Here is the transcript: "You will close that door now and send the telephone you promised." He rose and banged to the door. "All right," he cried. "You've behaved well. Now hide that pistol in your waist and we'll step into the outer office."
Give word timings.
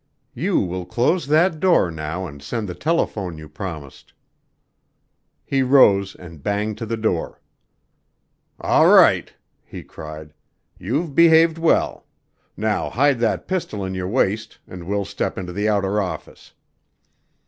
"You 0.33 0.59
will 0.59 0.87
close 0.87 1.27
that 1.27 1.59
door 1.59 1.91
now 1.91 2.25
and 2.25 2.41
send 2.41 2.67
the 2.67 2.73
telephone 2.73 3.37
you 3.37 3.47
promised." 3.47 4.13
He 5.45 5.61
rose 5.61 6.15
and 6.15 6.41
banged 6.41 6.79
to 6.79 6.87
the 6.87 6.97
door. 6.97 7.39
"All 8.59 8.87
right," 8.87 9.31
he 9.63 9.83
cried. 9.83 10.33
"You've 10.79 11.13
behaved 11.13 11.59
well. 11.59 12.07
Now 12.57 12.89
hide 12.89 13.19
that 13.19 13.47
pistol 13.47 13.85
in 13.85 13.93
your 13.93 14.07
waist 14.07 14.57
and 14.67 14.87
we'll 14.87 15.05
step 15.05 15.37
into 15.37 15.53
the 15.53 15.69
outer 15.69 16.01
office." 16.01 16.53